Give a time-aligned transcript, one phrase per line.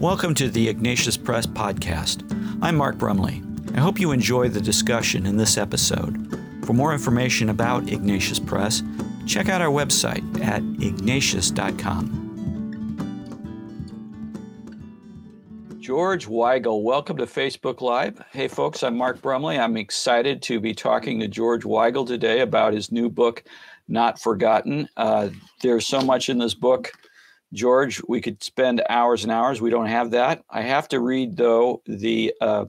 [0.00, 2.22] Welcome to the Ignatius Press Podcast.
[2.62, 3.42] I'm Mark Brumley.
[3.74, 6.38] I hope you enjoy the discussion in this episode.
[6.64, 8.84] For more information about Ignatius Press,
[9.26, 12.14] check out our website at ignatius.com.
[15.80, 18.22] George Weigel, welcome to Facebook Live.
[18.30, 19.58] Hey, folks, I'm Mark Brumley.
[19.58, 23.42] I'm excited to be talking to George Weigel today about his new book,
[23.88, 24.88] Not Forgotten.
[24.96, 25.30] Uh,
[25.60, 26.92] there's so much in this book
[27.52, 29.60] George, we could spend hours and hours.
[29.60, 30.42] We don't have that.
[30.50, 32.66] I have to read, though, the uh,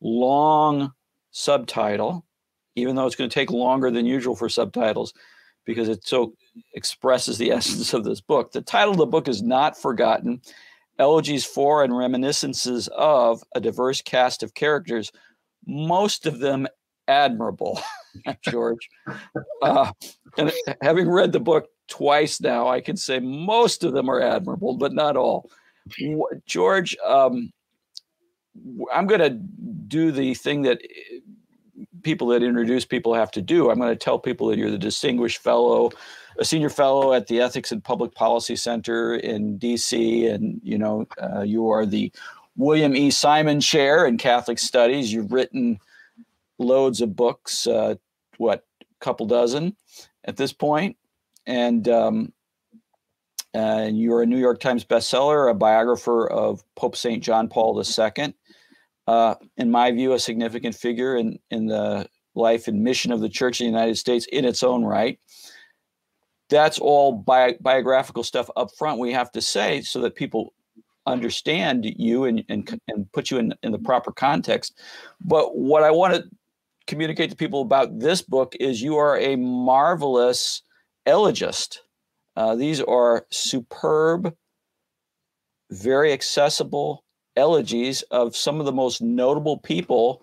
[0.00, 0.92] long
[1.30, 2.24] subtitle,
[2.74, 5.12] even though it's going to take longer than usual for subtitles
[5.64, 6.34] because it so
[6.74, 8.52] expresses the essence of this book.
[8.52, 10.40] The title of the book is Not Forgotten
[10.98, 15.12] Elegies for and Reminiscences of a Diverse Cast of Characters,
[15.66, 16.66] most of them
[17.08, 17.80] admirable,
[18.42, 18.88] George.
[19.62, 19.92] Uh,
[20.36, 20.52] and
[20.82, 22.68] having read the book twice now.
[22.68, 25.50] I can say most of them are admirable, but not all.
[26.46, 27.52] George, um,
[28.90, 31.18] I'm going to do the thing that eh,
[32.02, 33.70] people that introduce people have to do.
[33.70, 35.90] I'm going to tell people that you're the distinguished fellow,
[36.38, 41.06] a senior fellow at the Ethics and Public Policy Center in D.C., and you know
[41.22, 42.10] uh, you are the
[42.56, 43.10] William E.
[43.10, 45.12] Simon Chair in Catholic Studies.
[45.12, 45.78] You've written
[46.58, 47.96] loads of books, uh,
[48.38, 48.64] what,
[49.00, 49.76] couple dozen
[50.24, 50.96] at this point,
[51.46, 52.32] and um,
[53.54, 57.22] and you're a New York Times bestseller, a biographer of Pope St.
[57.22, 58.34] John Paul II.
[59.06, 63.28] Uh, in my view, a significant figure in, in the life and mission of the
[63.28, 65.18] Church in the United States in its own right.
[66.48, 70.54] That's all bi- biographical stuff up front, we have to say, so that people
[71.06, 74.78] understand you and, and, and put you in, in the proper context.
[75.20, 76.24] But what I want to
[76.86, 80.62] communicate to people about this book is you are a marvelous
[81.06, 81.82] Elegist.
[82.36, 84.34] Uh, these are superb,
[85.70, 87.04] very accessible
[87.36, 90.22] elegies of some of the most notable people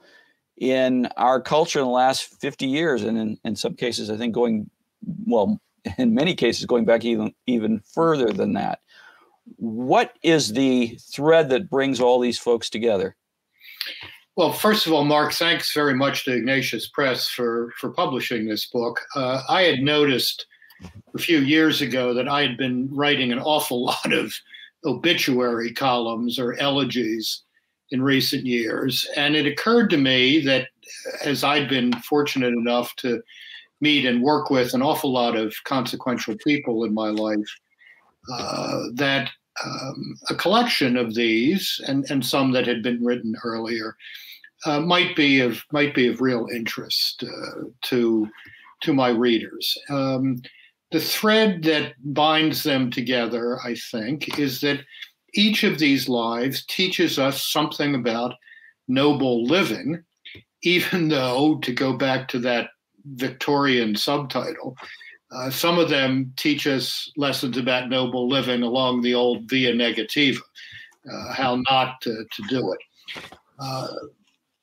[0.57, 3.03] in our culture in the last 50 years.
[3.03, 4.69] And in, in some cases, I think going,
[5.25, 5.59] well,
[5.97, 8.79] in many cases, going back even, even further than that.
[9.55, 13.15] What is the thread that brings all these folks together?
[14.35, 18.67] Well, first of all, Mark, thanks very much to Ignatius Press for, for publishing this
[18.67, 18.99] book.
[19.15, 20.45] Uh, I had noticed
[21.13, 24.33] a few years ago that I had been writing an awful lot of
[24.85, 27.43] obituary columns or elegies
[27.91, 29.07] in recent years.
[29.15, 30.67] And it occurred to me that
[31.23, 33.21] as I'd been fortunate enough to
[33.81, 37.49] meet and work with an awful lot of consequential people in my life,
[38.31, 39.29] uh, that
[39.65, 43.95] um, a collection of these and, and some that had been written earlier
[44.65, 48.27] uh, might be of might be of real interest uh, to
[48.81, 49.77] to my readers.
[49.89, 50.41] Um,
[50.91, 54.81] the thread that binds them together, I think, is that
[55.33, 58.33] each of these lives teaches us something about
[58.87, 60.03] noble living,
[60.63, 62.69] even though, to go back to that
[63.05, 64.75] Victorian subtitle,
[65.31, 70.39] uh, some of them teach us lessons about noble living along the old via negativa,
[71.11, 73.29] uh, how not to, to do it.
[73.59, 73.87] Uh,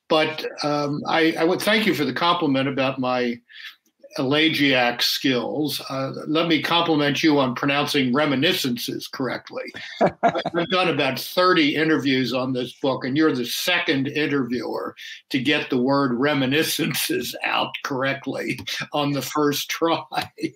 [0.08, 3.38] but um, I, I, would thank you for the compliment about my
[4.18, 5.80] elegiac skills.
[5.88, 9.64] Uh, let me compliment you on pronouncing reminiscences correctly.
[10.22, 14.94] I've done about 30 interviews on this book, and you're the second interviewer
[15.30, 18.58] to get the word reminiscences out correctly
[18.92, 20.02] on the first try.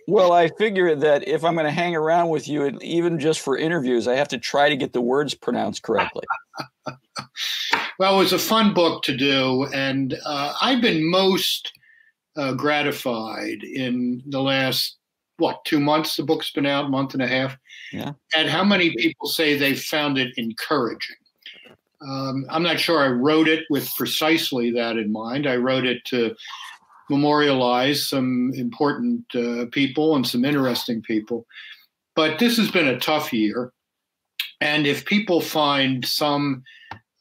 [0.09, 3.41] well, I figure that if I'm going to hang around with you, and even just
[3.41, 6.25] for interviews, I have to try to get the words pronounced correctly.
[7.99, 11.73] well, it was a fun book to do, and uh, I've been most
[12.37, 14.99] uh, gratified in the last
[15.39, 16.17] what two months?
[16.17, 17.57] The book's been out month and a half?
[17.93, 18.13] Yeah.
[18.37, 21.17] And how many people say they found it encouraging?
[22.03, 25.47] Um, i'm not sure i wrote it with precisely that in mind.
[25.47, 26.35] I wrote it to
[27.11, 31.47] memorialize some important uh, people and some interesting people.
[32.15, 33.73] But this has been a tough year.
[34.61, 36.63] And if people find some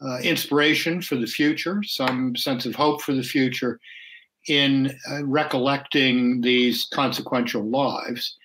[0.02, 3.80] uh, inspiration for the future some sense of hope for the future
[4.48, 8.38] in uh, recollecting these consequential lives,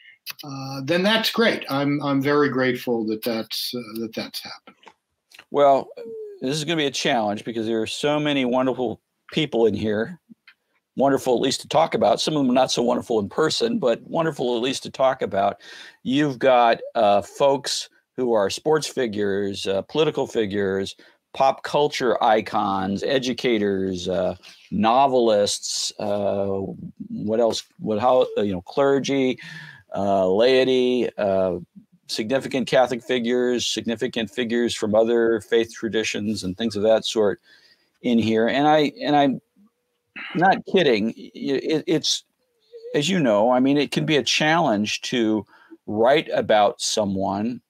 [0.43, 1.65] uh, then that's great.
[1.69, 4.77] I'm I'm very grateful that that's uh, that that's happened.
[5.51, 5.89] Well,
[6.41, 9.01] this is going to be a challenge because there are so many wonderful
[9.33, 10.21] people in here.
[10.97, 12.21] Wonderful, at least to talk about.
[12.21, 15.61] Some of them not so wonderful in person, but wonderful at least to talk about.
[16.05, 20.95] You've got uh, folks who are sports figures, uh, political figures,
[21.35, 24.37] pop culture icons, educators, uh,
[24.71, 26.61] novelists, uh,
[27.11, 27.65] what else?
[27.79, 29.39] What how uh, you know clergy,
[29.95, 31.57] uh, laity, uh,
[32.07, 37.41] significant Catholic figures, significant figures from other faith traditions, and things of that sort
[38.03, 38.49] in here.
[38.49, 39.41] And I and I'm
[40.35, 41.13] not kidding.
[41.17, 42.25] It, it's
[42.95, 45.45] as you know, I mean, it can be a challenge to
[45.87, 47.61] write about someone,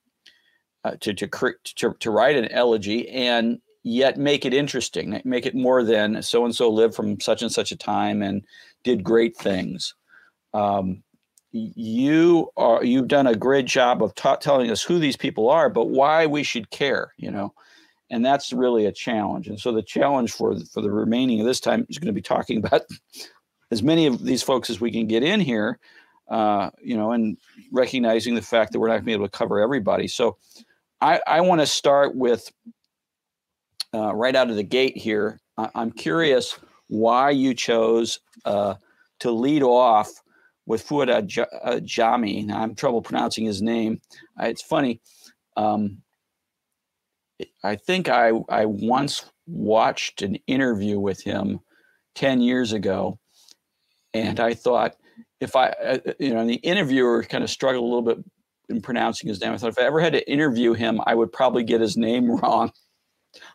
[0.85, 1.27] uh, to, to
[1.75, 6.45] to to write an elegy, and yet make it interesting, make it more than so
[6.45, 8.43] and so lived from such and such a time and
[8.83, 9.95] did great things.
[10.53, 11.03] Um,
[11.51, 15.69] you are you've done a great job of ta- telling us who these people are,
[15.69, 17.51] but why we should care, you know,
[18.11, 19.47] and that's really a challenge.
[19.47, 22.21] And so the challenge for for the remaining of this time is going to be
[22.21, 22.81] talking about
[23.71, 25.79] as many of these folks as we can get in here,
[26.29, 27.37] uh, you know, and
[27.71, 30.07] recognizing the fact that we're not going to be able to cover everybody.
[30.07, 30.37] So
[31.01, 32.51] I, I want to start with
[33.93, 35.39] uh, right out of the gate here.
[35.57, 36.57] I, am curious
[36.87, 38.75] why you chose uh,
[39.19, 40.09] to lead off
[40.65, 42.45] with Fuad Ajami.
[42.45, 44.01] Now, I'm trouble pronouncing his name.
[44.39, 45.01] Uh, it's funny.
[45.55, 46.01] Um,
[47.63, 51.59] I think I, I once watched an interview with him
[52.15, 53.19] 10 years ago,
[54.13, 54.95] and I thought,
[55.41, 58.25] if I, uh, uh, you know, the interviewer kind of struggled a little bit
[58.69, 59.53] in pronouncing his name.
[59.53, 62.29] I thought if I ever had to interview him, I would probably get his name
[62.41, 62.71] wrong.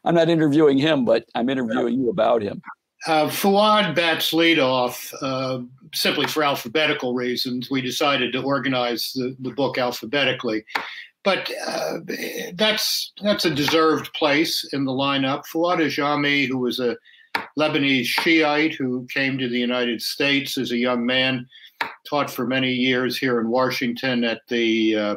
[0.04, 2.60] I'm not interviewing him, but I'm interviewing you about him.
[3.06, 5.60] Uh, Fuad bats leadoff uh,
[5.94, 7.70] simply for alphabetical reasons.
[7.70, 10.64] We decided to organize the, the book alphabetically,
[11.24, 12.00] but uh,
[12.54, 15.46] that's that's a deserved place in the lineup.
[15.46, 16.94] Fuad Ajami, who was a
[17.58, 21.46] Lebanese Shiite who came to the United States as a young man,
[22.08, 25.16] taught for many years here in Washington at the uh,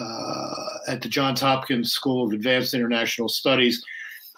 [0.00, 3.82] uh, at the Johns Hopkins School of Advanced International Studies.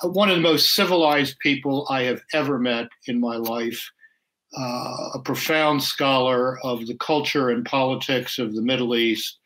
[0.03, 3.91] Uh, one of the most civilized people I have ever met in my life.
[4.57, 9.39] Uh, a profound scholar of the culture and politics of the Middle East.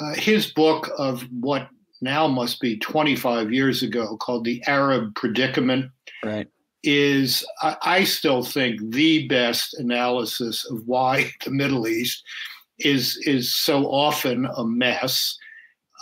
[0.00, 1.68] Uh, his book of what
[2.02, 5.90] now must be 25 years ago, called The Arab Predicament,
[6.24, 6.48] right.
[6.82, 12.24] Is, I, still think, the best analysis of why the Middle East
[12.78, 15.36] is is so often a mess.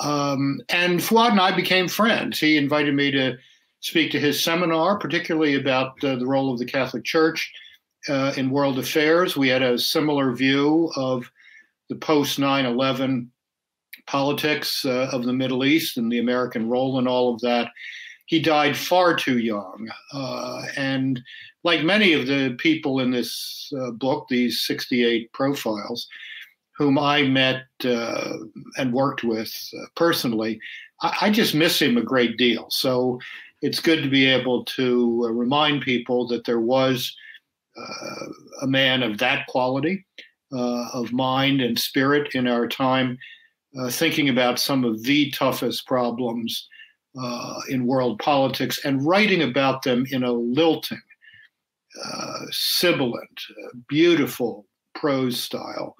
[0.02, 2.38] Um, and Fuad and I became friends.
[2.38, 3.36] He invited me to
[3.80, 7.52] speak to his seminar, particularly about uh, the role of the Catholic Church
[8.08, 9.36] uh, in world affairs.
[9.36, 11.30] We had a similar view of
[11.88, 13.30] the post 9 11
[14.06, 17.70] politics uh, of the Middle East and the American role in all of that.
[18.30, 19.90] He died far too young.
[20.12, 21.20] Uh, and
[21.64, 26.06] like many of the people in this uh, book, these 68 profiles,
[26.76, 28.36] whom I met uh,
[28.76, 30.60] and worked with uh, personally,
[31.02, 32.70] I, I, just miss him a great deal.
[32.70, 33.18] So
[33.62, 37.12] it's good to be able to uh, remind people that there was
[37.76, 38.26] uh,
[38.62, 40.06] a man of that quality
[40.52, 43.18] of mind and spirit in our time,
[43.88, 46.68] thinking about some of the toughest problems
[47.68, 51.02] in world politics and writing about them in a lilting,
[52.50, 53.40] sibilant,
[53.88, 55.96] beautiful prose style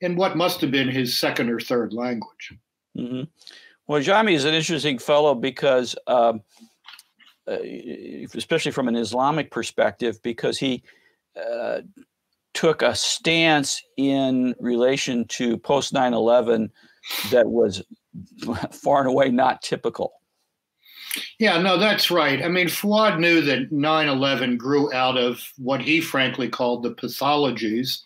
[0.00, 2.52] in what must have been his second or third language.
[2.96, 3.22] Mm-hmm.
[3.86, 6.42] Well, Jami is an interesting fellow because, um,
[7.46, 7.58] uh,
[8.34, 10.82] especially from an Islamic perspective, because he
[11.36, 11.80] uh,
[12.52, 16.72] took a stance in relation to post 9 11
[17.30, 17.82] that was
[18.72, 20.14] far and away not typical.
[21.38, 22.42] Yeah, no, that's right.
[22.42, 26.94] I mean, Fuad knew that 9 11 grew out of what he frankly called the
[26.94, 28.00] pathologies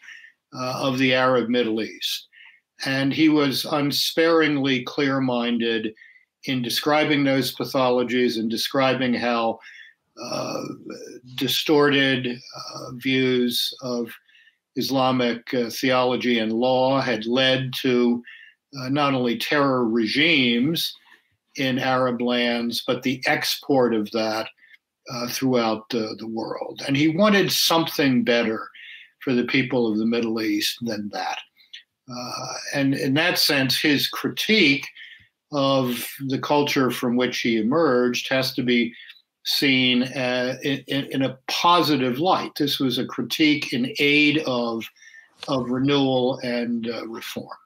[0.54, 2.28] uh, of the Arab Middle East.
[2.84, 5.92] And he was unsparingly clear minded
[6.44, 9.58] in describing those pathologies and describing how
[10.22, 10.62] uh,
[11.36, 14.10] distorted uh, views of
[14.76, 18.22] Islamic uh, theology and law had led to
[18.78, 20.94] uh, not only terror regimes
[21.60, 24.48] in Arab lands, but the export of that
[25.12, 26.82] uh, throughout the world.
[26.86, 28.68] And he wanted something better
[29.20, 31.38] for the people of the Middle East than that.
[32.10, 34.86] Uh, and in that sense, his critique
[35.52, 38.92] of the culture from which he emerged has to be
[39.44, 42.52] seen uh, in, in, a positive light.
[42.56, 44.84] This was a critique in aid of,
[45.48, 47.56] of renewal and uh, reform.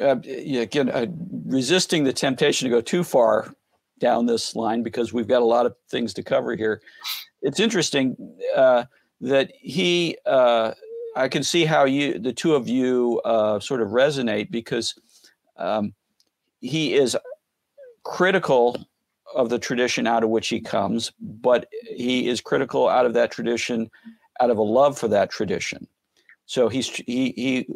[0.00, 1.06] Uh, again, uh,
[1.44, 3.54] resisting the temptation to go too far
[3.98, 6.80] down this line because we've got a lot of things to cover here.
[7.42, 8.16] It's interesting
[8.56, 8.84] uh,
[9.20, 10.72] that he uh,
[11.16, 14.94] I can see how you the two of you uh, sort of resonate because
[15.56, 15.92] um,
[16.60, 17.16] he is
[18.02, 18.76] critical
[19.34, 23.30] of the tradition out of which he comes, but he is critical out of that
[23.30, 23.90] tradition
[24.40, 25.86] out of a love for that tradition.
[26.46, 27.66] So he's he he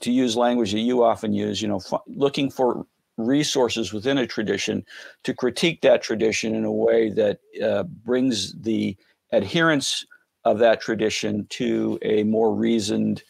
[0.00, 4.26] to use language that you often use, you know, f- looking for resources within a
[4.26, 4.84] tradition
[5.24, 8.96] to critique that tradition in a way that uh, brings the
[9.32, 10.06] adherents
[10.44, 13.22] of that tradition to a more reasoned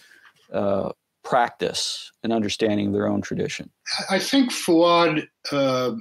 [0.52, 0.90] uh,
[1.24, 3.70] practice and understanding of their own tradition.
[4.08, 5.92] I think Fuad uh,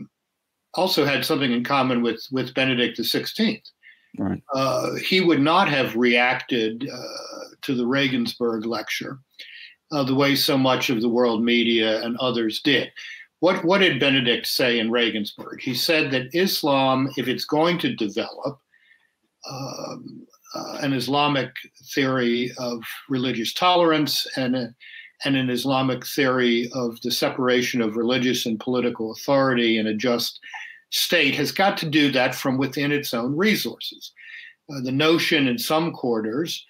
[0.75, 3.61] also had something in common with with Benedict XVI.
[4.17, 4.41] Right.
[4.53, 9.19] Uh, he would not have reacted uh, to the Regensburg lecture
[9.91, 12.91] uh, the way so much of the world media and others did.
[13.39, 15.61] What, what did Benedict say in Regensburg?
[15.61, 18.59] He said that Islam, if it's going to develop
[19.49, 21.51] um, uh, an Islamic
[21.93, 24.75] theory of religious tolerance and, a,
[25.23, 30.39] and an Islamic theory of the separation of religious and political authority in a just
[30.91, 34.11] state, has got to do that from within its own resources.
[34.69, 36.65] Uh, the notion in some quarters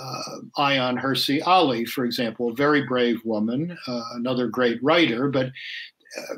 [0.00, 5.50] uh, Ayaan Hirsi Ali, for example, a very brave woman, uh, another great writer, but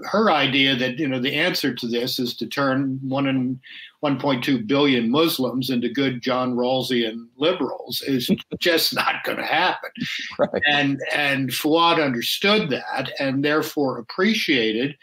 [0.05, 3.59] her idea that you know the answer to this is to turn one and
[4.05, 9.91] 1.2 billion Muslims into good John Rawlsian liberals is just not going to happen.
[10.39, 10.63] Right.
[10.67, 14.95] And and Fuad understood that and therefore appreciated.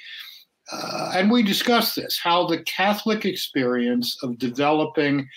[0.72, 5.28] Uh, and we discussed this how the Catholic experience of developing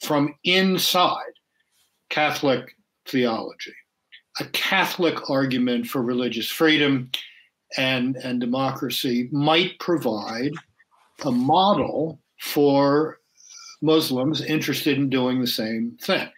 [0.00, 1.32] from inside
[2.10, 2.74] Catholic
[3.06, 3.74] theology,
[4.40, 7.10] a Catholic argument for religious freedom
[7.76, 10.52] and, and democracy might provide
[11.24, 13.20] a model for
[13.82, 16.28] Muslims interested in doing the same thing.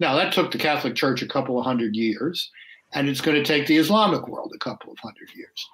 [0.00, 2.50] Now, that took the Catholic Church a couple of hundred years,
[2.92, 5.68] and it's going to take the Islamic world a couple of hundred years.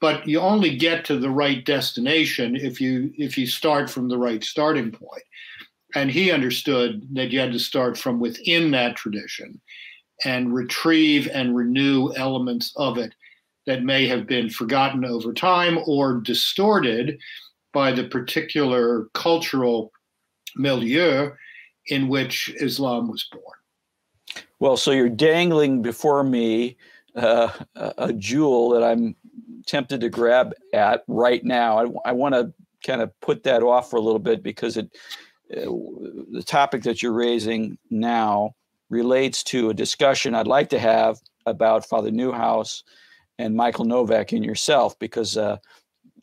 [0.00, 4.18] But you only get to the right destination if you if you start from the
[4.18, 5.22] right starting point.
[5.96, 9.58] And he understood that you had to start from within that tradition
[10.26, 13.14] and retrieve and renew elements of it
[13.64, 17.18] that may have been forgotten over time or distorted
[17.72, 19.90] by the particular cultural
[20.54, 21.30] milieu
[21.86, 24.44] in which Islam was born.
[24.58, 26.76] Well, so you're dangling before me
[27.14, 29.16] uh, a jewel that I'm
[29.64, 31.78] tempted to grab at right now.
[31.78, 32.52] I, I want to
[32.86, 34.94] kind of put that off for a little bit because it
[35.48, 38.54] the topic that you're raising now
[38.90, 42.82] relates to a discussion I'd like to have about Father Neuhaus
[43.38, 45.58] and Michael Novak and yourself because uh,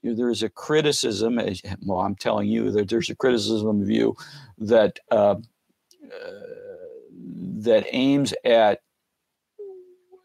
[0.03, 1.39] there is a criticism.
[1.85, 4.15] Well, I'm telling you that there's a criticism of you
[4.57, 6.29] that uh, uh,
[7.59, 8.81] that aims at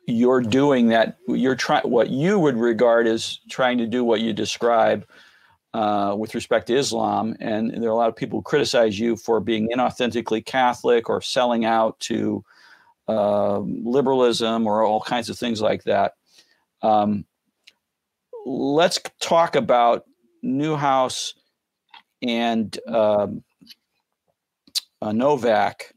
[0.06, 1.18] you're doing that.
[1.28, 5.06] You're trying what you would regard as trying to do what you describe
[5.78, 9.14] uh, with respect to Islam, and there are a lot of people who criticize you
[9.14, 12.44] for being inauthentically Catholic or selling out to
[13.06, 16.14] uh, liberalism or all kinds of things like that.
[16.82, 17.24] Um,
[18.44, 20.04] let's talk about
[20.44, 21.34] Neuhaus
[22.22, 23.44] and um,
[25.00, 25.94] uh, Novak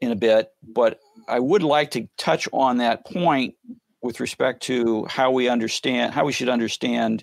[0.00, 0.98] in a bit, but
[1.28, 3.54] I would like to touch on that point
[4.02, 7.22] with respect to how we understand how we should understand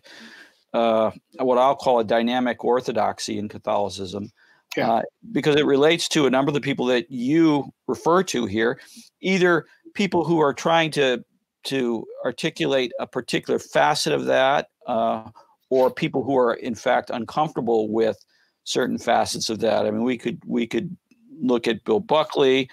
[0.74, 4.32] uh, what I'll call a dynamic orthodoxy in Catholicism.
[4.76, 4.92] Yeah.
[4.92, 8.80] Uh, because it relates to a number of the people that you refer to here,
[9.22, 11.24] either people who are trying to
[11.66, 15.30] to articulate a particular facet of that, uh,
[15.70, 18.18] or people who are in fact uncomfortable with
[18.66, 19.86] certain facets of that.
[19.86, 20.96] I mean, we could we could
[21.42, 22.70] look at Bill Buckley.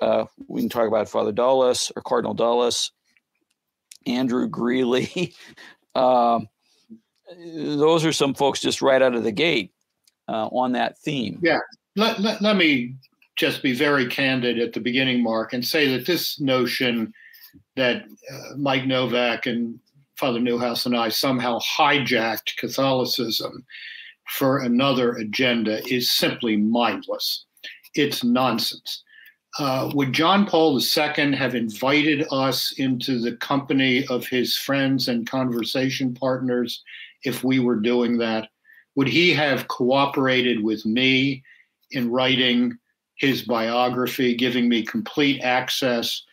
[0.00, 2.92] Uh, we can talk about Father Dulles or Cardinal Dulles,
[4.06, 5.34] Andrew Greeley.
[5.94, 6.48] um,
[7.36, 9.72] those are some folks just right out of the gate
[10.28, 11.38] uh, on that theme.
[11.42, 11.58] Yeah.
[11.96, 12.94] Let, let, let me
[13.36, 17.12] just be very candid at the beginning, Mark, and say that this notion
[17.76, 19.78] that uh, Mike Novak and
[20.16, 23.64] Father Neuhaus and I somehow hijacked Catholicism
[24.28, 27.46] for another agenda is simply mindless.
[27.94, 29.04] It's nonsense.
[29.58, 35.28] Uh, would John Paul II have invited us into the company of his friends and
[35.28, 36.82] conversation partners
[37.24, 38.48] if we were doing that?
[38.96, 41.42] Would he have cooperated with me
[41.90, 42.76] in writing
[43.16, 46.24] his biography, giving me complete access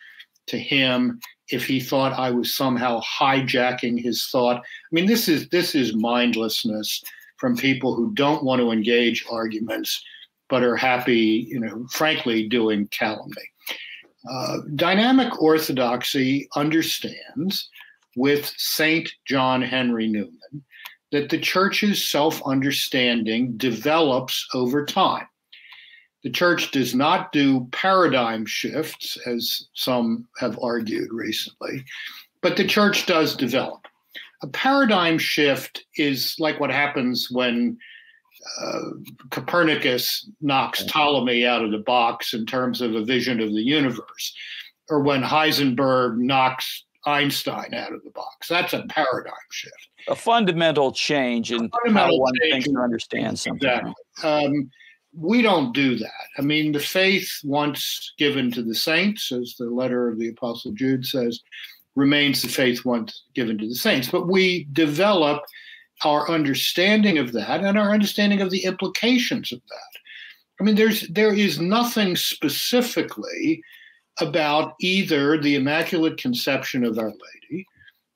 [0.48, 4.58] to him if he thought I was somehow hijacking his thought?
[4.58, 7.02] I mean, this is this is mindlessness
[7.36, 10.02] from people who don't want to engage arguments
[10.48, 13.50] but are happy, you know, frankly, doing calumny.
[14.30, 17.68] Uh, dynamic orthodoxy understands
[18.16, 20.64] with Saint John Henry Newman
[21.12, 25.26] that the church's self understanding develops over time.
[26.24, 31.84] The church does not do paradigm shifts, as some have argued recently,
[32.42, 33.86] but the church does develop.
[34.42, 37.78] A paradigm shift is like what happens when
[38.60, 38.80] uh,
[39.30, 44.34] Copernicus knocks Ptolemy out of the box in terms of a vision of the universe,
[44.88, 48.48] or when Heisenberg knocks Einstein out of the box.
[48.48, 49.88] That's a paradigm shift.
[50.08, 53.68] A fundamental change in fundamental how one thinks or understands something.
[53.68, 53.94] Exactly.
[54.24, 54.70] Um,
[55.18, 56.10] we don't do that.
[56.36, 60.72] I mean, the faith once given to the saints, as the letter of the Apostle
[60.72, 61.40] Jude says,
[61.94, 64.10] remains the faith once given to the saints.
[64.10, 65.42] But we develop
[66.04, 70.00] our understanding of that and our understanding of the implications of that.
[70.60, 73.62] I mean, there's there is nothing specifically
[74.20, 77.66] about either the Immaculate Conception of Our Lady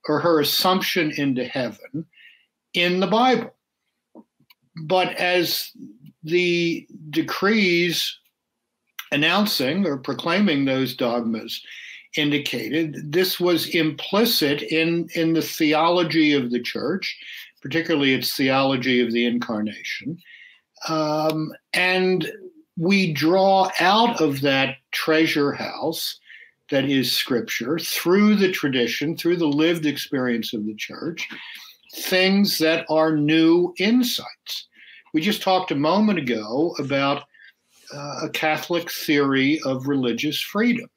[0.09, 2.07] or her assumption into heaven
[2.75, 3.55] in the Bible.
[4.85, 5.71] But as
[6.23, 8.19] the decrees
[9.13, 11.61] announcing or proclaiming those dogmas
[12.17, 17.17] indicated, this was implicit in, in the theology of the church,
[17.61, 20.19] particularly its theology of the incarnation.
[20.89, 22.31] Um, and
[22.81, 26.19] we draw out of that treasure house
[26.71, 31.29] that is scripture through the tradition, through the lived experience of the church,
[31.95, 34.69] things that are new insights.
[35.13, 37.25] We just talked a moment ago about
[37.95, 40.89] uh, a Catholic theory of religious freedom.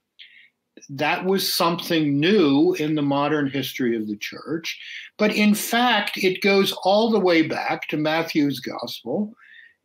[0.90, 4.80] That was something new in the modern history of the church.
[5.18, 9.36] But in fact, it goes all the way back to Matthew's gospel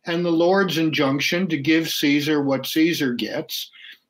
[0.05, 3.69] and the Lord's injunction to give Caesar what Caesar gets,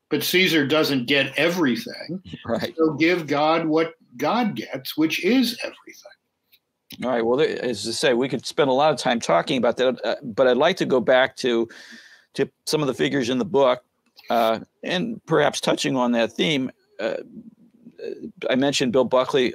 [0.09, 2.21] but Caesar doesn't get everything.
[2.45, 2.73] Right.
[2.77, 7.03] So give God what God gets, which is everything.
[7.03, 7.23] All right.
[7.23, 10.15] Well, as I say, we could spend a lot of time talking about that, uh,
[10.23, 11.67] but I'd like to go back to
[12.33, 13.83] to some of the figures in the book,
[14.29, 16.71] uh, and perhaps touching on that theme.
[16.99, 17.17] Uh,
[18.49, 19.53] I mentioned Bill Buckley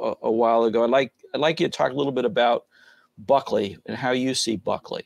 [0.00, 0.84] a, a, while ago.
[0.84, 2.64] I'd like I'd like you to talk a little bit about
[3.18, 5.04] Buckley and how you see Buckley.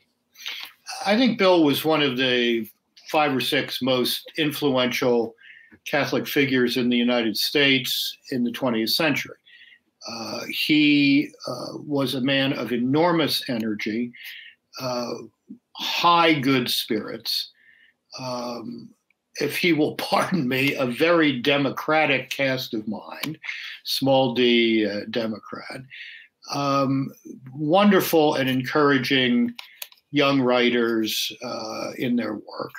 [1.05, 2.67] I think Bill was one of the
[3.11, 5.35] five or six most influential
[5.85, 9.35] Catholic figures in the United States in the 20th century.
[10.07, 14.11] Uh, he uh, was a man of enormous energy,
[14.79, 15.13] uh,
[15.73, 17.51] high good spirits.
[18.19, 18.89] Um,
[19.41, 23.37] if he will pardon me, a very democratic cast of mind,
[23.83, 25.81] small d uh, Democrat.
[26.53, 27.09] Um,
[27.55, 29.55] wonderful and encouraging
[30.15, 32.71] young writers uh, in their work.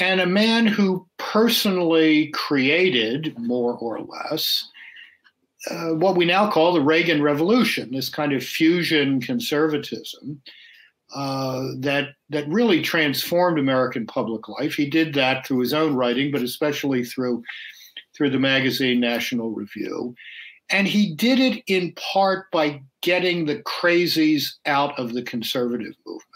[0.00, 4.68] And a man who personally created, more or less,
[5.70, 10.42] uh, what we now call the Reagan Revolution, this kind of fusion conservatism
[11.14, 14.74] uh, that that really transformed American public life.
[14.74, 17.44] He did that through his own writing, but especially through
[18.16, 20.14] through the magazine National Review.
[20.70, 26.31] And he did it in part by getting the crazies out of the conservative movement.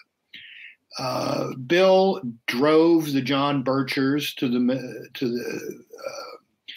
[0.99, 6.73] Uh, Bill drove the John Birchers to the to the uh,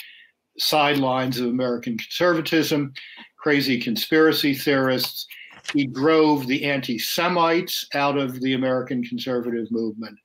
[0.58, 2.94] sidelines of American conservatism,
[3.38, 5.26] crazy conspiracy theorists.
[5.74, 10.18] He drove the anti-Semites out of the American conservative movement,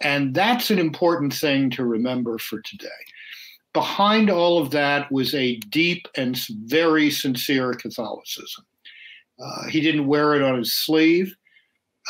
[0.00, 2.86] and that's an important thing to remember for today.
[3.72, 8.64] Behind all of that was a deep and very sincere Catholicism.
[9.42, 11.34] Uh, he didn't wear it on his sleeve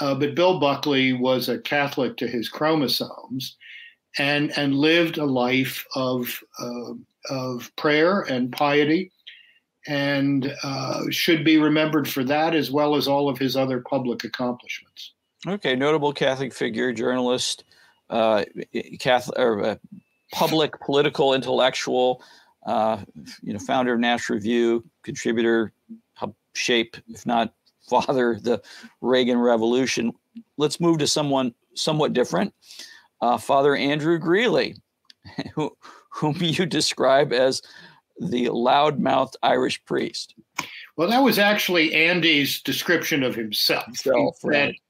[0.01, 3.57] uh, but Bill Buckley was a Catholic to his chromosomes
[4.19, 6.95] and, and lived a life of, uh,
[7.31, 9.11] of prayer and piety
[9.87, 14.25] and uh, should be remembered for that as well as all of his other public
[14.25, 15.13] accomplishments.
[15.47, 17.65] Okay, notable Catholic figure, journalist,
[18.09, 18.45] uh,
[18.99, 19.77] Catholic or uh,
[20.33, 22.23] public political intellectual,
[22.67, 22.99] uh,
[23.43, 25.73] you know, founder of National Review, contributor,
[26.15, 27.53] help shape, if not
[27.89, 28.63] father the
[29.01, 30.13] Reagan Revolution.
[30.57, 32.55] Let's move to someone somewhat different.
[33.21, 34.77] Uh, Father Andrew Greeley,
[35.55, 35.77] who,
[36.11, 37.63] whom you describe as
[38.19, 40.35] the loudmouthed Irish priest.
[40.97, 43.87] Well, that was actually Andy's description of himself.
[43.87, 44.81] himself he, right.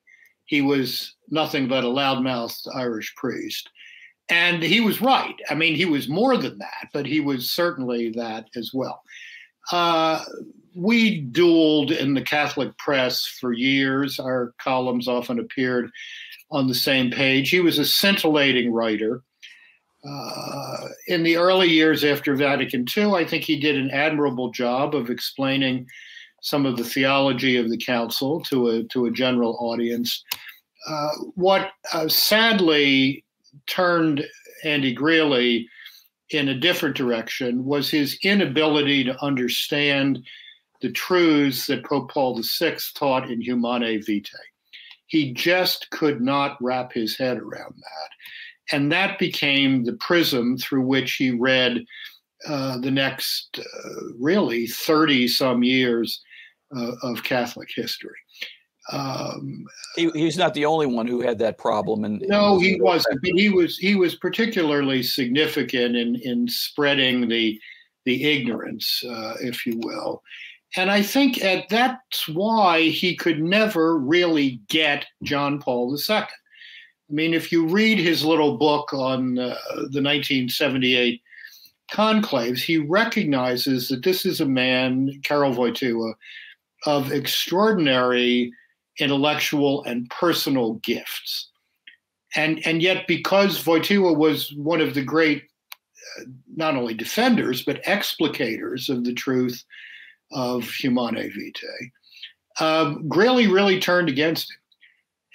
[0.45, 3.71] he was nothing but a loudmouthed Irish priest.
[4.31, 5.35] And he was right.
[5.51, 9.03] I mean, he was more than that, but he was certainly that as well.
[9.73, 10.25] Uh,
[10.75, 14.19] we dueled in the Catholic press for years.
[14.19, 15.91] Our columns often appeared
[16.51, 17.51] on the same page.
[17.51, 19.23] He was a scintillating writer.
[20.07, 24.95] Uh, in the early years after Vatican II, I think he did an admirable job
[24.95, 25.87] of explaining
[26.43, 30.23] some of the theology of the council to a to a general audience.
[30.87, 33.25] Uh, what uh, sadly
[33.67, 34.27] turned
[34.63, 35.67] Andy Greeley
[36.35, 40.25] in a different direction was his inability to understand
[40.81, 44.37] the truths that Pope Paul VI taught in Humanae Vitae.
[45.07, 48.75] He just could not wrap his head around that.
[48.77, 51.85] And that became the prism through which he read
[52.47, 56.23] uh, the next uh, really 30 some years
[56.77, 58.17] uh, of Catholic history.
[58.93, 59.65] Um,
[59.97, 62.05] he, he's not the only one who had that problem.
[62.05, 63.21] And no, he wasn't.
[63.23, 67.59] But he was he was particularly significant in in spreading the
[68.05, 70.23] the ignorance, uh, if you will.
[70.77, 76.17] And I think at, that's why he could never really get John Paul II.
[76.17, 76.27] I
[77.11, 79.57] mean, if you read his little book on uh,
[79.91, 81.23] the 1978
[81.93, 86.15] conclaves, he recognizes that this is a man, Karol Wojtyła,
[86.87, 88.53] of extraordinary
[88.99, 91.49] intellectual and personal gifts.
[92.37, 95.45] And, and yet, because Wojtyła was one of the great,
[96.21, 96.25] uh,
[96.57, 99.65] not only defenders, but explicators of the truth
[100.33, 101.93] of Humanae Vitae,
[102.61, 104.59] um, Greeley really turned against him.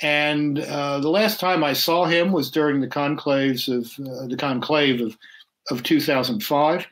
[0.02, 4.38] And uh, the last time I saw him was during the conclaves of uh, the
[4.38, 5.18] conclave of,
[5.72, 6.88] of 2005,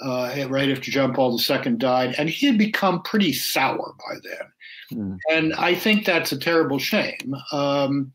[0.00, 4.52] uh, right after John Paul II died, and he had become pretty sour by then.
[4.94, 5.18] Mm.
[5.30, 7.34] And I think that's a terrible shame.
[7.52, 8.12] Um,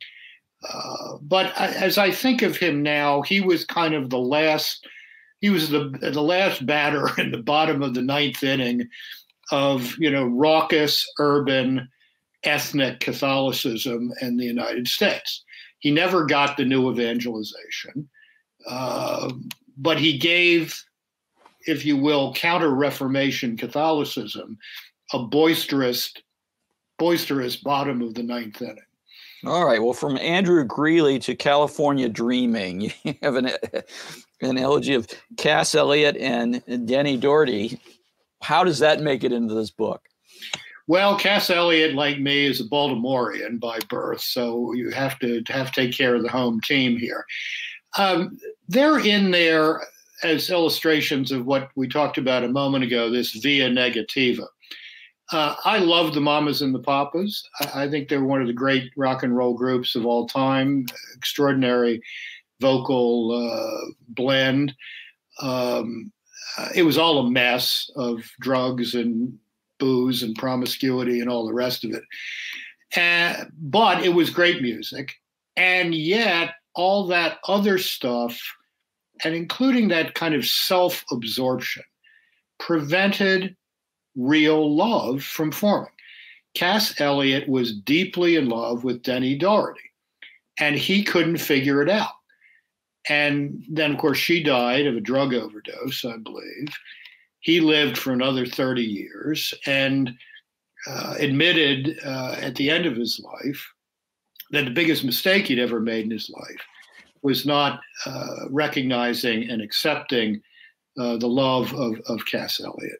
[0.68, 4.88] uh, but as I think of him now, he was kind of the last.
[5.40, 8.88] He was the the last batter in the bottom of the ninth inning
[9.52, 11.88] of you know raucous urban
[12.44, 15.44] ethnic Catholicism in the United States.
[15.80, 18.10] He never got the new evangelization,
[18.68, 19.32] uh,
[19.78, 20.84] but he gave,
[21.68, 24.58] if you will, counter Reformation Catholicism
[25.14, 26.14] a boisterous
[26.98, 28.80] boisterous bottom of the ninth inning.
[29.46, 29.82] All right.
[29.82, 33.52] Well, from Andrew Greeley to California Dreaming, you have an,
[34.42, 35.08] an elegy of
[35.38, 37.80] Cass Elliot and Denny Doherty.
[38.42, 40.08] How does that make it into this book?
[40.88, 45.72] Well, Cass Elliot, like me, is a Baltimorean by birth, so you have to have
[45.74, 47.26] to take care of the home team here.
[47.98, 48.38] Um,
[48.70, 49.82] they're in there
[50.24, 53.10] as illustrations of what we talked about a moment ago.
[53.10, 54.48] This via negativa.
[55.32, 57.44] Uh, I love the Mamas and the Papas.
[57.60, 60.86] I, I, think they're one of the great rock and roll groups of all time.
[61.18, 62.02] Extraordinary
[62.62, 64.74] vocal uh, blend.
[65.42, 66.12] Um,
[66.58, 69.38] uh, it was all a mess of drugs and
[69.80, 72.04] booze and promiscuity and all the rest of it.
[72.96, 75.14] Uh, but it was great music.
[75.58, 78.40] And yet, all that other stuff,
[79.24, 81.84] and including that kind of self absorption,
[82.60, 83.57] prevented
[84.18, 85.92] real love from forming.
[86.56, 89.80] Cass Elliot was deeply in love with Denny Doherty,
[90.60, 92.14] and he couldn't figure it out.
[93.10, 96.68] And then, of course, she died of a drug overdose, I believe.
[97.40, 100.12] He lived for another 30 years and
[100.88, 103.66] uh, admitted uh, at the end of his life
[104.52, 106.62] that the biggest mistake he'd ever made in his life
[107.22, 110.42] was not uh, recognizing and accepting
[111.00, 113.00] uh, the love of, of Cass Elliot.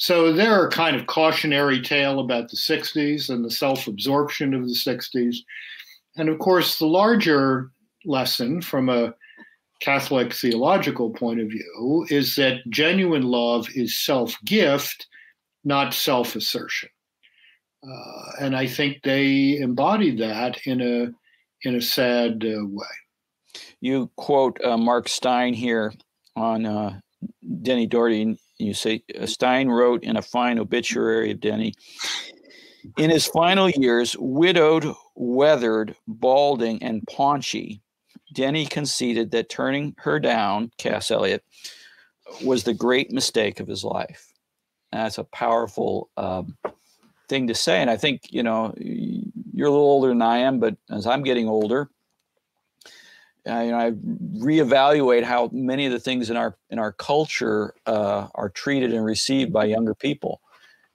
[0.00, 4.62] So they're a kind of cautionary tale about the 60s and the self absorption of
[4.62, 5.36] the 60s.
[6.16, 7.70] And of course, the larger
[8.06, 9.12] lesson from a
[9.80, 15.06] Catholic theological point of view is that genuine love is self gift,
[15.64, 16.88] not self assertion.
[17.86, 21.10] Uh, and I think they embody that in a
[21.68, 23.60] in a sad uh, way.
[23.82, 25.92] You quote uh, Mark Steyn here
[26.36, 27.00] on uh,
[27.60, 31.74] Denny Doherty, you say Steyn wrote in a fine obituary of Denny.
[32.96, 37.82] In his final years, widowed, weathered, balding, and paunchy,
[38.32, 41.44] Denny conceded that turning her down, Cass Elliot,
[42.44, 44.32] was the great mistake of his life.
[44.92, 46.56] that's a powerful um,
[47.28, 47.80] thing to say.
[47.80, 51.22] And I think, you know, you're a little older than I am, but as I'm
[51.22, 51.90] getting older,
[53.48, 57.74] uh, you know, I reevaluate how many of the things in our in our culture
[57.86, 60.40] uh, are treated and received by younger people,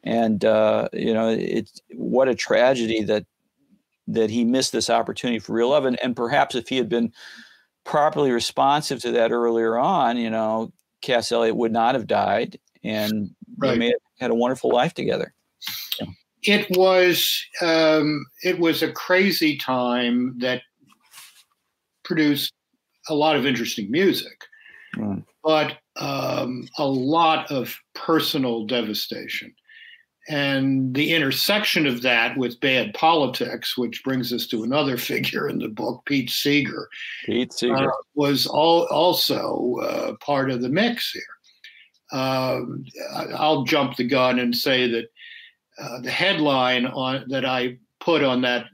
[0.04, 3.26] and uh, you know, it's what a tragedy that
[4.08, 7.12] that he missed this opportunity for real love, and and perhaps if he had been
[7.84, 13.32] properly responsive to that earlier on, you know, Cass Elliot would not have died, and
[13.58, 13.72] right.
[13.72, 15.34] they may have had a wonderful life together.
[16.44, 20.62] It was um, it was a crazy time that
[22.06, 22.54] produced
[23.10, 24.46] a lot of interesting music,
[25.44, 29.54] but um, a lot of personal devastation.
[30.28, 35.60] And the intersection of that with bad politics, which brings us to another figure in
[35.60, 36.90] the book, Pete Seeger,
[37.26, 37.92] Pete Seeger.
[37.92, 42.20] Uh, was all, also uh, part of the mix here.
[42.20, 42.86] Um,
[43.36, 45.06] I'll jump the gun and say that
[45.78, 48.68] uh, the headline on that I put on that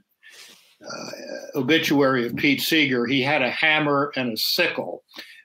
[0.90, 1.10] uh,
[1.58, 5.04] obituary of Pete Seeger, he had a hammer and a sickle.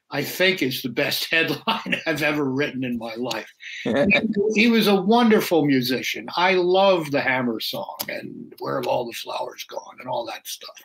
[0.10, 3.52] I think is the best headline I've ever written in my life.
[4.54, 6.28] he was a wonderful musician.
[6.38, 10.48] I love the Hammer song and Where Have All the Flowers Gone and all that
[10.48, 10.80] stuff.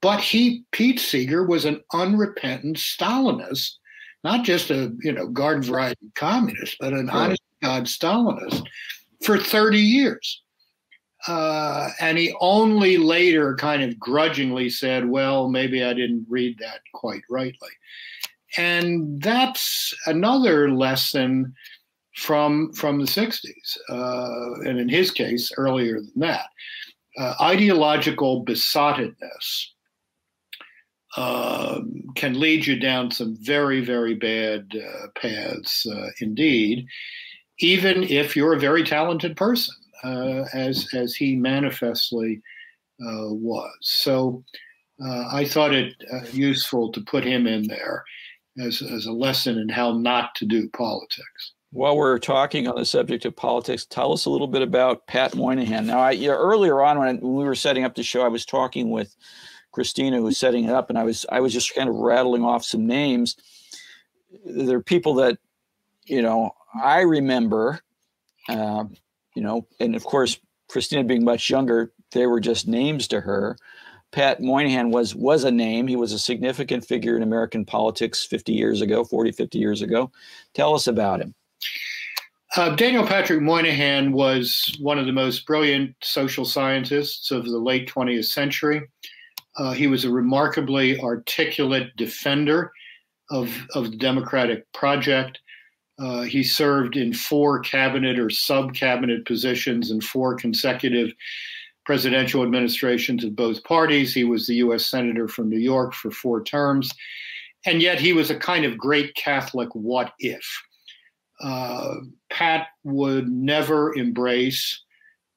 [0.00, 3.72] But he, Pete Seeger, was an unrepentant Stalinist,
[4.24, 8.66] not just a you know garden variety communist, but an honest God Stalinist
[9.22, 10.42] for 30 years.
[11.26, 16.80] Uh, and he only later kind of grudgingly said, well, maybe I didn't read that
[16.94, 17.70] quite rightly.
[18.56, 21.54] And that's another lesson
[22.16, 26.46] from, from the 60s, uh, and in his case, earlier than that.
[27.18, 29.66] Uh, ideological besottedness
[31.16, 31.80] uh,
[32.14, 36.86] can lead you down some very, very bad uh, paths uh, indeed,
[37.58, 42.40] even if you're a very talented person uh, as as he manifestly
[43.00, 43.72] uh, was.
[43.80, 44.44] So
[45.04, 48.04] uh, I thought it uh, useful to put him in there
[48.58, 51.52] as as a lesson in how not to do politics.
[51.72, 55.36] While we're talking on the subject of politics, tell us a little bit about Pat
[55.36, 55.86] Moynihan.
[55.86, 58.90] Now, I, earlier on when, when we were setting up the show, I was talking
[58.90, 59.14] with
[59.70, 62.44] Christina, who was setting it up, and I was I was just kind of rattling
[62.44, 63.36] off some names.
[64.44, 65.38] There are people that
[66.04, 66.50] you know
[66.82, 67.80] I remember.
[68.48, 68.84] Uh,
[69.40, 73.56] you know, and of course, Christina being much younger, they were just names to her.
[74.12, 75.86] Pat Moynihan was was a name.
[75.86, 80.12] He was a significant figure in American politics 50 years ago, 40, 50 years ago.
[80.52, 81.34] Tell us about him.
[82.54, 87.88] Uh, Daniel Patrick Moynihan was one of the most brilliant social scientists of the late
[87.88, 88.82] 20th century.
[89.56, 92.70] Uh, he was a remarkably articulate defender
[93.30, 95.38] of, of the democratic project.
[96.00, 101.12] Uh, he served in four cabinet or sub cabinet positions in four consecutive
[101.84, 104.14] presidential administrations of both parties.
[104.14, 104.86] He was the U.S.
[104.86, 106.90] Senator from New York for four terms.
[107.66, 110.44] And yet he was a kind of great Catholic what if.
[111.42, 111.96] Uh,
[112.30, 114.82] Pat would never embrace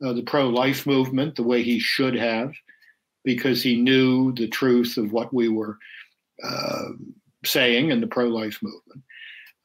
[0.03, 2.53] uh, the pro life movement the way he should have
[3.23, 5.77] because he knew the truth of what we were
[6.43, 6.89] uh,
[7.45, 9.03] saying in the pro life movement.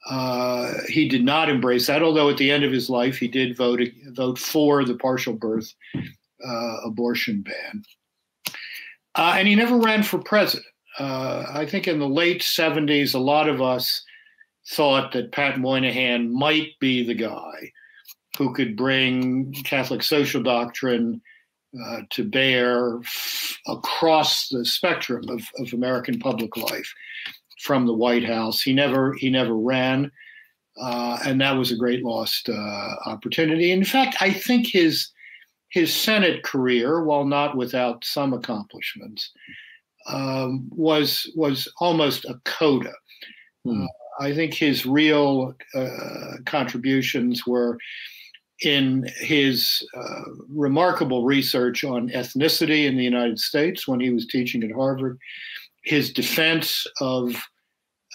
[0.08, 3.56] Uh, he did not embrace that, although at the end of his life he did
[3.56, 5.74] vote vote for the partial birth
[6.46, 7.82] uh, abortion ban.
[9.14, 10.66] Uh, and he never ran for president.
[10.98, 14.02] Uh, I think in the late 70s, a lot of us
[14.70, 17.72] thought that Pat Moynihan might be the guy
[18.36, 21.20] who could bring Catholic social doctrine
[21.84, 26.92] uh, to bear f- across the spectrum of, of American public life
[27.60, 28.62] from the White House.
[28.62, 30.10] He never he never ran,
[30.80, 33.70] uh, and that was a great lost uh, opportunity.
[33.70, 35.10] In fact, I think his
[35.70, 39.32] his Senate career, while not without some accomplishments,
[40.08, 42.94] um, was was almost a coda.
[43.64, 43.82] Hmm.
[43.82, 43.86] Uh,
[44.20, 47.78] I think his real uh, contributions were
[48.62, 54.64] in his uh, remarkable research on ethnicity in the United States when he was teaching
[54.64, 55.18] at Harvard,
[55.84, 57.34] his defense of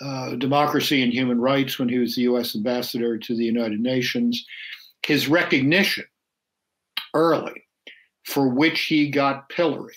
[0.01, 2.55] uh, democracy and human rights when he was the U.S.
[2.55, 4.45] ambassador to the United Nations,
[5.05, 6.05] his recognition
[7.13, 7.63] early,
[8.25, 9.95] for which he got pilloried,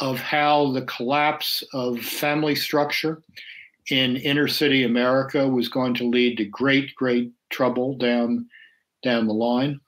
[0.00, 3.22] of how the collapse of family structure
[3.90, 8.46] in inner city America was going to lead to great, great trouble down
[9.02, 9.80] down the line.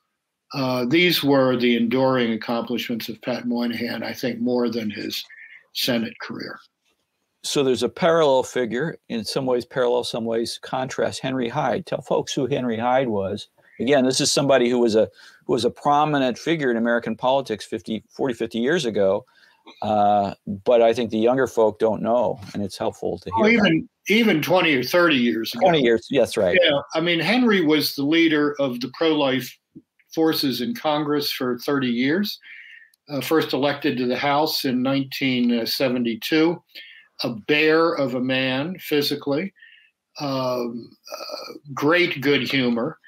[0.55, 5.23] Uh, these were the enduring accomplishments of Pat Moynihan, I think, more than his
[5.75, 6.59] Senate career
[7.43, 11.21] so there's a parallel figure in some ways parallel some ways contrast.
[11.21, 13.49] Henry hyde tell folks who henry hyde was.
[13.79, 15.09] Again this is somebody who was a
[15.47, 19.25] who was a prominent figure in american politics 50 40 50 years ago
[19.83, 23.49] uh, but i think the younger folk don't know and it's helpful to hear oh,
[23.49, 25.63] even even 20 or 30 years ago.
[25.63, 26.59] 20 years yes right.
[26.63, 29.51] Yeah i mean henry was the leader of the pro-life
[30.15, 32.39] forces in congress for 30 years
[33.09, 36.63] uh, first elected to the house in 1972
[37.23, 39.53] a bear of a man physically,
[40.21, 42.99] um, uh, great good humor,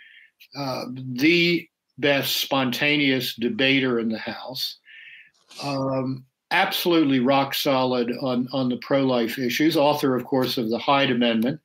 [0.57, 4.79] uh, the best spontaneous debater in the House,
[5.63, 10.79] um, absolutely rock solid on, on the pro life issues, author, of course, of the
[10.79, 11.61] Hyde Amendment,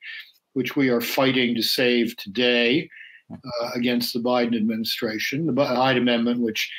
[0.53, 2.89] which we are fighting to save today.
[3.31, 6.71] uh, against the Biden administration, the Hyde Amendment, which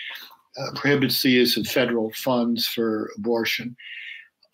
[0.59, 3.77] uh, prohibits the use of federal funds for abortion.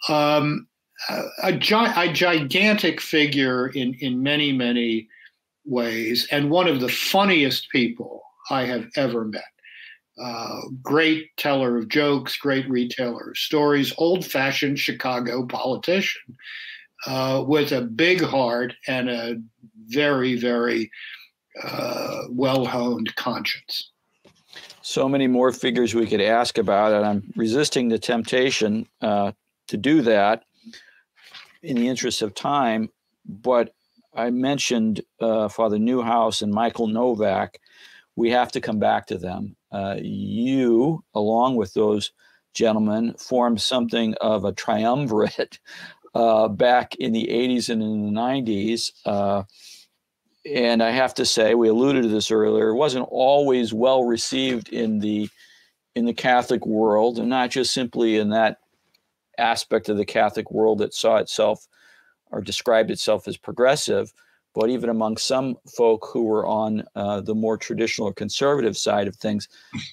[0.08, 0.66] Um,
[1.42, 5.08] a, gi- a, gigantic figure in, in many, many
[5.64, 9.42] ways, and one of the funniest people I have ever met.
[10.22, 16.36] Uh, great teller of jokes, great retailer of stories, old fashioned Chicago politician
[17.06, 19.36] uh, with a big heart and a
[19.88, 20.90] very, very
[21.62, 23.90] uh, well honed conscience.
[24.82, 29.32] So many more figures we could ask about, and I'm resisting the temptation uh,
[29.68, 30.44] to do that
[31.64, 32.90] in the interest of time.
[33.26, 33.74] But
[34.14, 37.58] I mentioned uh, Father Neuhaus and Michael Novak.
[38.16, 39.56] We have to come back to them.
[39.72, 42.12] Uh, you, along with those
[42.52, 45.58] gentlemen, formed something of a triumvirate
[46.14, 48.92] uh, back in the 80s and in the 90s.
[49.04, 49.42] Uh,
[50.46, 54.68] and I have to say, we alluded to this earlier, it wasn't always well received
[54.68, 55.28] in the
[55.94, 58.58] in the Catholic world, and not just simply in that
[59.38, 61.66] aspect of the Catholic world that saw itself
[62.30, 64.12] or described itself as progressive,
[64.54, 69.08] but even among some folk who were on uh, the more traditional or conservative side
[69.08, 69.48] of things.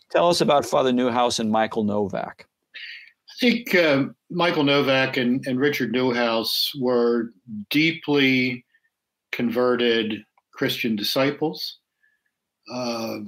[0.10, 2.48] Tell us about Father Neuhaus and Michael Novak.
[2.76, 7.34] I think uh, Michael Novak and, and Richard Neuhaus were
[7.70, 8.66] deeply
[9.32, 10.24] converted
[10.54, 11.80] Christian disciples,
[12.72, 13.20] uh,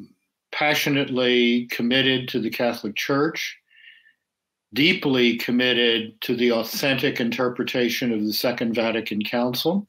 [0.51, 3.57] passionately committed to the Catholic Church,
[4.73, 9.87] deeply committed to the authentic interpretation of the Second Vatican Council.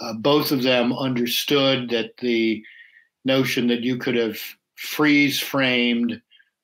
[0.00, 2.62] Uh, both of them understood that the
[3.24, 4.38] notion that you could have
[4.76, 6.20] freeze framed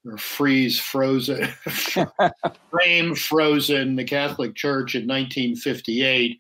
[0.07, 1.47] or freeze frozen,
[2.71, 6.39] frame frozen the Catholic Church in 1958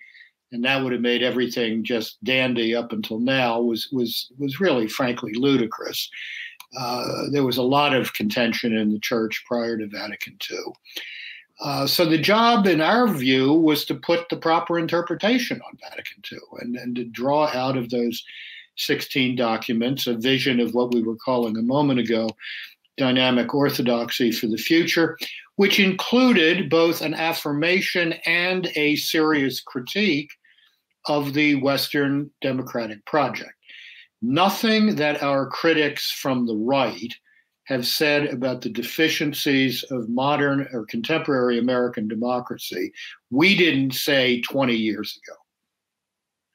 [0.52, 4.88] and that would have made everything just dandy up until now was was was really
[4.88, 6.10] frankly ludicrous.
[6.76, 10.58] Uh, there was a lot of contention in the church prior to Vatican II.
[11.60, 16.22] Uh, so the job, in our view, was to put the proper interpretation on Vatican
[16.30, 18.22] II and, and to draw out of those
[18.76, 22.28] 16 documents a vision of what we were calling a moment ago
[22.96, 25.16] dynamic orthodoxy for the future,
[25.56, 30.30] which included both an affirmation and a serious critique
[31.06, 33.57] of the Western democratic project.
[34.20, 37.14] Nothing that our critics from the right
[37.64, 42.92] have said about the deficiencies of modern or contemporary American democracy,
[43.30, 45.36] we didn't say 20 years ago.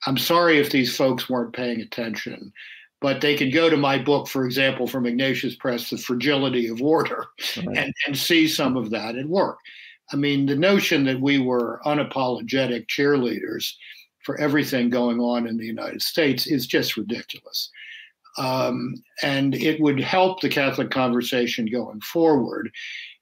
[0.07, 2.51] I'm sorry if these folks weren't paying attention,
[2.99, 6.81] but they can go to my book, for example, from Ignatius Press, The Fragility of
[6.81, 7.25] Order,
[7.57, 7.77] right.
[7.77, 9.59] and, and see some of that at work.
[10.11, 13.73] I mean, the notion that we were unapologetic cheerleaders
[14.23, 17.69] for everything going on in the United States is just ridiculous.
[18.37, 22.71] Um, and it would help the Catholic conversation going forward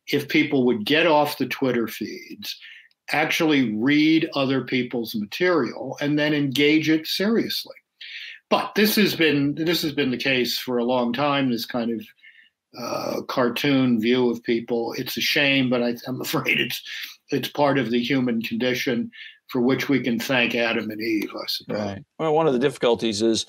[0.08, 2.58] if people would get off the Twitter feeds,
[3.12, 7.76] actually read other people's material, and then engage it seriously.
[8.50, 11.50] But this has been this has been the case for a long time.
[11.50, 12.06] This kind of
[12.78, 14.94] uh, cartoon view of people.
[14.98, 16.82] It's a shame, but I, I'm afraid it's
[17.30, 19.12] it's part of the human condition
[19.52, 21.78] for which we can thank Adam and Eve, I suppose.
[21.78, 22.06] Right.
[22.18, 23.46] Well, one of the difficulties is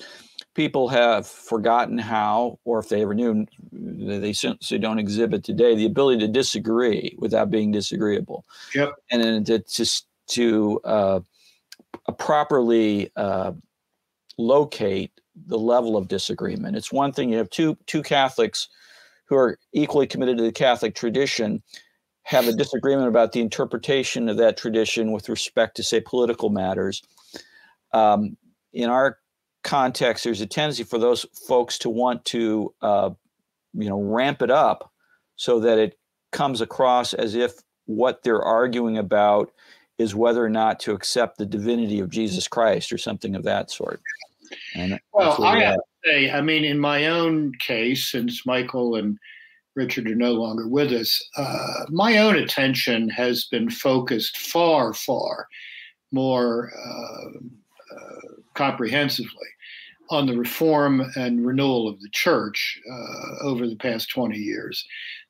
[0.53, 5.85] people have forgotten how, or if they ever knew, they simply don't exhibit today the
[5.85, 8.43] ability to disagree without being disagreeable.
[8.75, 8.95] Yep.
[9.11, 11.19] And then to just to uh,
[12.17, 13.53] properly uh,
[14.37, 15.11] locate
[15.47, 16.75] the level of disagreement.
[16.75, 18.67] It's one thing you have two two Catholics
[19.25, 21.63] who are equally committed to the Catholic tradition
[22.23, 27.03] have a disagreement about the interpretation of that tradition with respect to, say, political matters.
[27.93, 28.37] Um,
[28.71, 29.19] in our
[29.63, 33.09] context, there's a tendency for those folks to want to, uh,
[33.73, 34.91] you know, ramp it up
[35.35, 35.97] so that it
[36.31, 37.53] comes across as if
[37.85, 39.51] what they're arguing about
[39.97, 43.69] is whether or not to accept the divinity of Jesus Christ or something of that
[43.69, 44.01] sort.
[44.75, 49.17] And well, I have to say, I mean, in my own case, since Michael and
[49.75, 55.47] Richard are no longer with us, uh, my own attention has been focused far, far
[56.11, 59.47] more uh, uh, comprehensively
[60.09, 64.85] on the reform and renewal of the church uh, over the past 20 years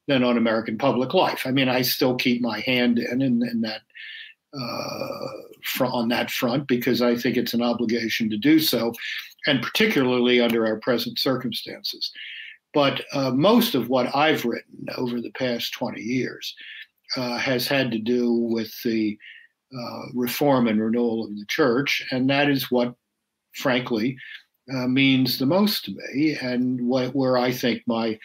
[0.07, 1.43] than on American public life.
[1.45, 3.81] I mean, I still keep my hand in in, in that
[4.53, 8.93] uh, on that front because I think it's an obligation to do so,
[9.47, 12.11] and particularly under our present circumstances.
[12.73, 16.55] But uh, most of what I've written over the past 20 years
[17.15, 19.17] uh, has had to do with the
[19.77, 22.05] uh, reform and renewal of the church.
[22.11, 22.95] And that is what,
[23.55, 24.17] frankly,
[24.73, 28.17] uh, means the most to me and where I think my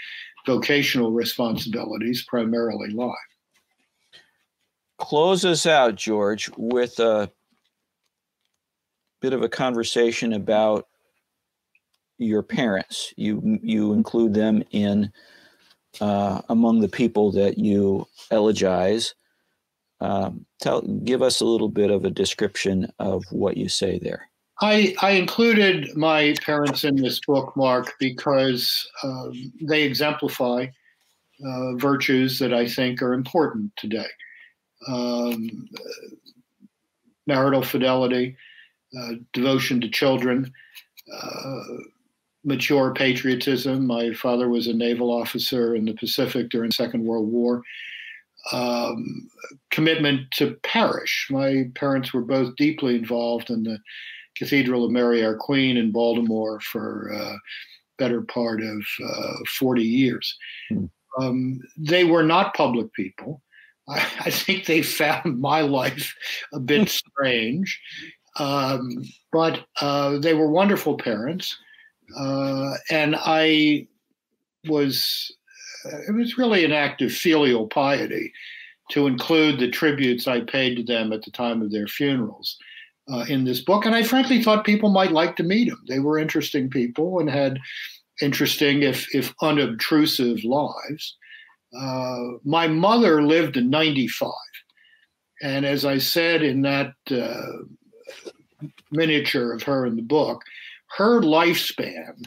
[0.46, 3.14] vocational responsibilities primarily lie.
[4.98, 7.30] Close us out, George, with a
[9.20, 10.86] bit of a conversation about
[12.18, 13.12] your parents.
[13.16, 15.10] You you include them in
[16.00, 19.14] uh, among the people that you elegize.
[20.00, 24.28] Um, tell, give us a little bit of a description of what you say there.
[24.60, 30.66] I, I included my parents in this book, Mark, because um, they exemplify
[31.44, 34.06] uh, virtues that I think are important today.
[34.88, 35.68] Um,
[37.26, 38.36] marital fidelity,
[38.98, 40.52] uh, devotion to children,
[41.12, 41.62] uh,
[42.48, 43.86] mature patriotism.
[43.86, 47.62] My father was a naval officer in the Pacific during the Second World War.
[48.52, 49.28] Um,
[49.70, 51.28] commitment to parish.
[51.30, 53.78] My parents were both deeply involved in the
[54.36, 57.36] Cathedral of Mary Our Queen in Baltimore for uh,
[57.98, 60.36] better part of uh, 40 years.
[60.70, 60.86] Hmm.
[61.20, 63.42] Um, they were not public people.
[63.88, 66.14] I, I, think they found my life
[66.52, 67.80] a bit strange,
[68.38, 71.58] um, but uh, they were wonderful parents.
[72.16, 73.86] Uh, and I
[74.66, 75.34] was,
[75.84, 78.32] it was really an act of filial piety
[78.90, 82.56] to include the tributes I paid to them at the time of their funerals
[83.12, 83.84] uh, in this book.
[83.84, 85.82] And I frankly thought people might like to meet them.
[85.88, 87.58] They were interesting people and had
[88.20, 91.16] interesting, if, if unobtrusive, lives.
[91.78, 94.30] Uh, my mother lived to 95.
[95.42, 100.42] And as I said in that uh, miniature of her in the book,
[100.96, 102.24] her lifespan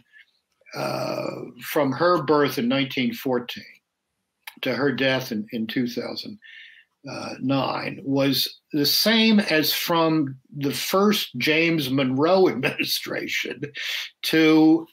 [0.75, 1.25] uh,
[1.61, 3.63] from her birth in 1914
[4.61, 6.39] to her death in, in 2000
[7.09, 7.33] uh,
[8.03, 13.61] was the same as from the first James Monroe administration
[14.23, 14.87] to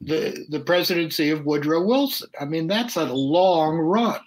[0.00, 2.30] the the presidency of Woodrow Wilson.
[2.40, 4.20] I mean, that's a long run.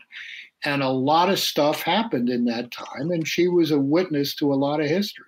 [0.66, 4.54] And a lot of stuff happened in that time, and she was a witness to
[4.54, 5.26] a lot of history.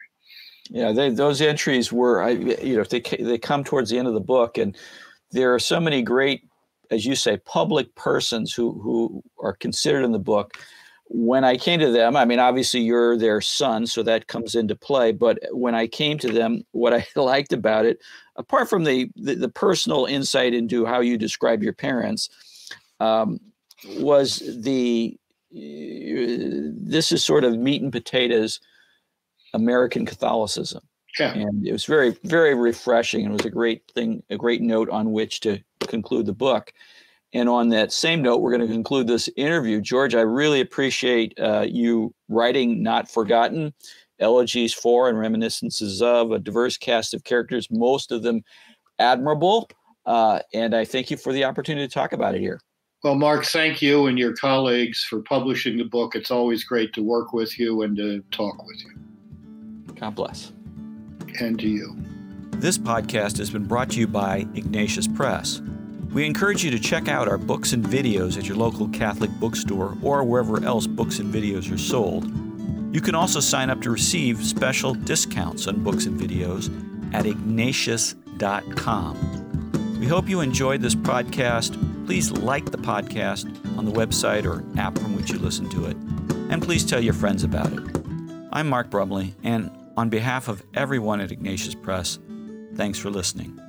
[0.69, 4.13] Yeah, they, those entries were, I, you know, they they come towards the end of
[4.13, 4.75] the book, and
[5.31, 6.47] there are so many great,
[6.89, 10.57] as you say, public persons who who are considered in the book
[11.07, 14.75] when I came to them, I mean, obviously you're their son, so that comes into
[14.75, 15.11] play.
[15.11, 17.99] But when I came to them, what I liked about it,
[18.35, 22.29] apart from the the, the personal insight into how you describe your parents,
[22.99, 23.39] um,
[23.97, 25.17] was the
[25.51, 28.59] this is sort of meat and potatoes
[29.55, 30.83] American Catholicism.
[31.19, 31.33] Yeah.
[31.33, 33.25] And it was very, very refreshing.
[33.25, 36.73] And it was a great thing, a great note on which to conclude the book.
[37.33, 39.81] And on that same note, we're going to conclude this interview.
[39.81, 43.73] George, I really appreciate uh, you writing Not Forgotten,
[44.19, 48.41] elegies for and reminiscences of a diverse cast of characters, most of them
[48.99, 49.69] admirable.
[50.05, 52.61] Uh, and I thank you for the opportunity to talk about it here.
[53.03, 56.15] Well, Mark, thank you and your colleagues for publishing the book.
[56.15, 59.14] It's always great to work with you and to talk with you.
[59.99, 60.51] God bless.
[61.39, 61.95] And to you.
[62.51, 65.61] This podcast has been brought to you by Ignatius Press.
[66.13, 69.97] We encourage you to check out our books and videos at your local Catholic bookstore
[70.01, 72.31] or wherever else books and videos are sold.
[72.95, 76.71] You can also sign up to receive special discounts on books and videos
[77.13, 79.97] at ignatius.com.
[79.99, 82.05] We hope you enjoyed this podcast.
[82.05, 85.97] Please like the podcast on the website or app from which you listen to it,
[86.49, 87.81] and please tell your friends about it.
[88.53, 92.19] I'm Mark Brumley, and on behalf of everyone at Ignatius Press,
[92.75, 93.59] thanks for listening.